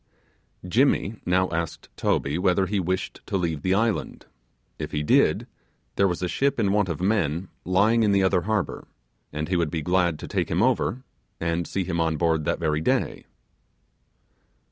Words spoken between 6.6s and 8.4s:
want of men lying in the